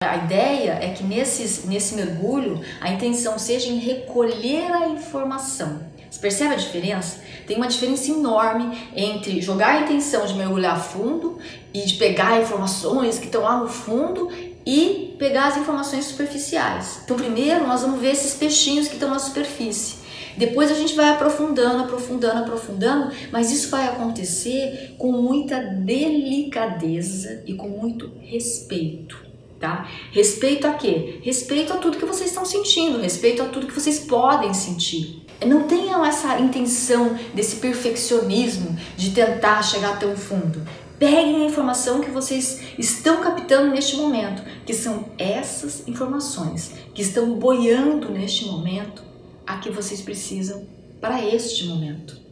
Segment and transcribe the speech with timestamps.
[0.00, 5.82] A ideia é que nesses, nesse mergulho a intenção seja em recolher a informação.
[6.08, 7.20] Você percebe a diferença?
[7.48, 11.36] Tem uma diferença enorme entre jogar a intenção de mergulhar fundo
[11.74, 14.30] e de pegar informações que estão lá no fundo
[14.64, 17.00] e pegar as informações superficiais.
[17.02, 19.96] Então, primeiro nós vamos ver esses peixinhos que estão na superfície.
[20.36, 27.54] Depois a gente vai aprofundando, aprofundando, aprofundando, mas isso vai acontecer com muita delicadeza e
[27.54, 29.27] com muito respeito
[29.58, 29.88] tá?
[30.12, 31.20] Respeito a quê?
[31.22, 35.22] Respeito a tudo que vocês estão sentindo, respeito a tudo que vocês podem sentir.
[35.46, 40.62] Não tenham essa intenção desse perfeccionismo de tentar chegar tão fundo.
[40.98, 47.34] Peguem a informação que vocês estão captando neste momento, que são essas informações que estão
[47.34, 49.04] boiando neste momento,
[49.46, 50.66] a que vocês precisam
[51.00, 52.27] para este momento.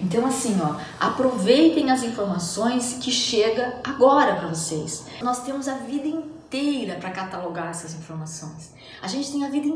[0.00, 5.06] Então assim, ó, aproveitem as informações que chega agora para vocês.
[5.22, 8.72] Nós temos a vida inteira para catalogar essas informações.
[9.02, 9.66] A gente tem a vida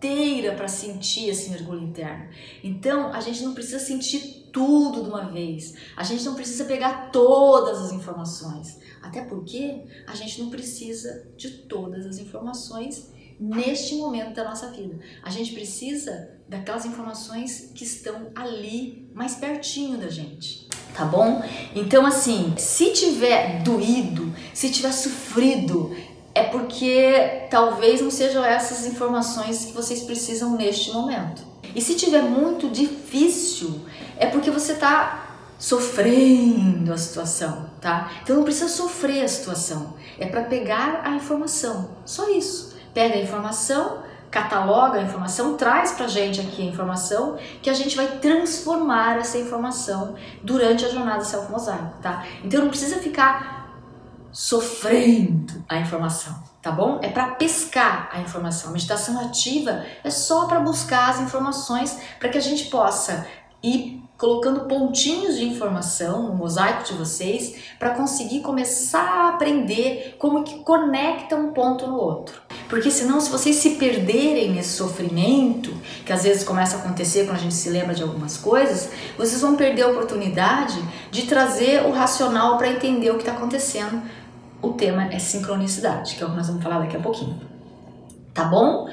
[0.00, 2.28] inteira para sentir esse mergulho interno.
[2.64, 5.74] Então, a gente não precisa sentir tudo de uma vez.
[5.96, 8.78] A gente não precisa pegar todas as informações.
[9.02, 14.98] Até porque a gente não precisa de todas as informações neste momento da nossa vida.
[15.22, 20.68] A gente precisa daquelas informações que estão ali, mais pertinho da gente.
[20.94, 21.42] Tá bom?
[21.74, 25.96] Então, assim, se tiver doído, se tiver sofrido,
[26.34, 31.42] é porque talvez não sejam essas informações que vocês precisam neste momento.
[31.74, 33.80] E se tiver muito difícil,
[34.18, 38.10] é porque você está sofrendo a situação, tá?
[38.22, 42.79] Então não precisa sofrer a situação, é para pegar a informação, só isso.
[42.92, 47.96] Pega a informação, cataloga a informação, traz pra gente aqui a informação que a gente
[47.96, 52.24] vai transformar essa informação durante a jornada Self Mosaico, tá?
[52.44, 53.60] Então não precisa ficar
[54.32, 57.00] sofrendo a informação, tá bom?
[57.02, 58.70] É para pescar a informação.
[58.70, 63.26] A meditação ativa é só para buscar as informações para que a gente possa
[63.62, 70.44] ir colocando pontinhos de informação no mosaico de vocês para conseguir começar a aprender como
[70.44, 72.40] que conecta um ponto no outro.
[72.70, 75.74] Porque senão, se vocês se perderem nesse sofrimento,
[76.06, 79.40] que às vezes começa a acontecer quando a gente se lembra de algumas coisas, vocês
[79.42, 84.00] vão perder a oportunidade de trazer o racional para entender o que está acontecendo
[84.62, 87.40] o tema é sincronicidade, que é o que nós vamos falar daqui a pouquinho.
[88.34, 88.86] Tá bom?